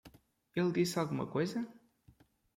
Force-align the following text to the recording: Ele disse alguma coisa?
Ele 0.55 0.71
disse 0.71 0.97
alguma 0.97 1.27
coisa? 1.27 1.63